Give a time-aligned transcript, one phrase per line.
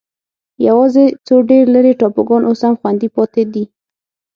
[0.67, 3.63] یوازې څو ډېر لرې ټاپوګان اوس هم خوندي پاتې دي.